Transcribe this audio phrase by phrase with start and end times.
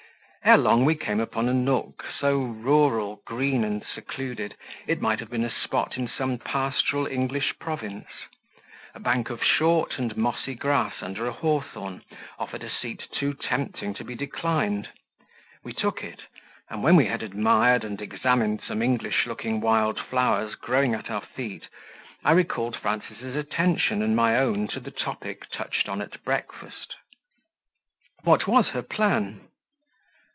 [0.43, 4.55] Ere long we came upon a nook, so rural, green, and secluded,
[4.87, 8.07] it might have been a spot in some pastoral English province;
[8.95, 12.01] a bank of short and mossy grass, under a hawthorn,
[12.39, 14.89] offered a seat too tempting to be declined;
[15.63, 16.23] we took it,
[16.71, 21.21] and when we had admired and examined some English looking wild flowers growing at our
[21.21, 21.67] feet,
[22.23, 26.95] I recalled Frances' attention and my own to the topic touched on at breakfast.
[28.23, 29.41] "What was her plan?"